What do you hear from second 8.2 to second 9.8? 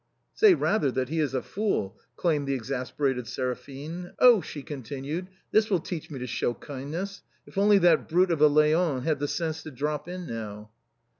of a Leon had the sense to